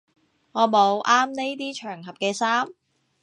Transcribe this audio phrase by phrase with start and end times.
[0.53, 2.69] 我冇啱呢啲場合嘅衫